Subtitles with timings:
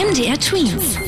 [0.00, 0.98] MDR Twins.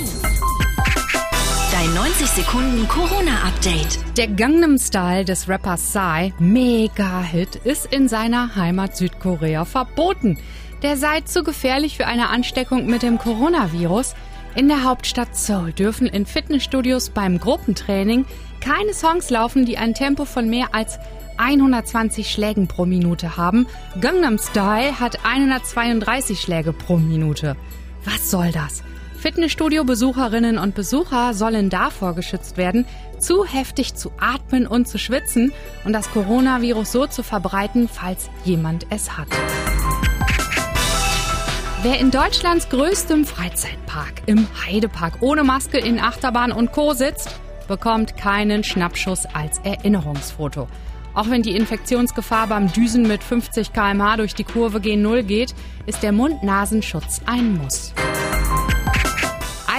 [1.72, 4.18] Dein 90 Sekunden Corona-Update.
[4.18, 10.36] Der Gangnam Style des Rappers Psy, Mega-Hit, ist in seiner Heimat Südkorea verboten.
[10.82, 14.14] Der sei zu gefährlich für eine Ansteckung mit dem Coronavirus.
[14.56, 18.26] In der Hauptstadt Seoul dürfen in Fitnessstudios beim Gruppentraining
[18.60, 20.98] keine Songs laufen, die ein Tempo von mehr als
[21.38, 23.66] 120 Schlägen pro Minute haben.
[24.02, 27.56] Gangnam Style hat 132 Schläge pro Minute.
[28.04, 28.82] Was soll das?
[29.18, 32.86] Fitnessstudio-Besucherinnen und Besucher sollen davor geschützt werden,
[33.20, 35.52] zu heftig zu atmen und zu schwitzen
[35.84, 39.28] und das Coronavirus so zu verbreiten, falls jemand es hat.
[41.82, 46.94] Wer in Deutschlands größtem Freizeitpark im Heidepark ohne Maske in Achterbahn und Co.
[46.94, 47.28] sitzt,
[47.62, 50.68] bekommt keinen Schnappschuss als Erinnerungsfoto.
[51.14, 55.54] Auch wenn die Infektionsgefahr beim Düsen mit 50 km/h durch die Kurve G0 geht,
[55.86, 57.92] ist der Mund-Nasenschutz ein Muss.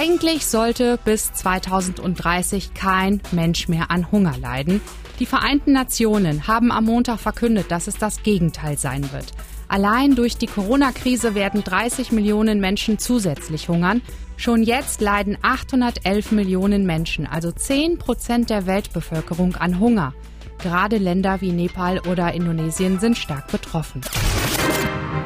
[0.04, 4.82] Eigentlich sollte bis 2030 kein Mensch mehr an Hunger leiden.
[5.18, 9.32] Die Vereinten Nationen haben am Montag verkündet, dass es das Gegenteil sein wird.
[9.66, 14.02] Allein durch die Corona-Krise werden 30 Millionen Menschen zusätzlich hungern.
[14.36, 20.12] Schon jetzt leiden 811 Millionen Menschen, also 10 Prozent der Weltbevölkerung, an Hunger.
[20.58, 24.02] Gerade Länder wie Nepal oder Indonesien sind stark betroffen.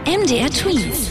[0.07, 1.11] MDR Twins.